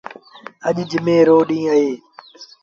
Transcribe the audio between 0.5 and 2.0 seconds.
اَڄ جمي رو ڏيٚݩهݩ اهي۔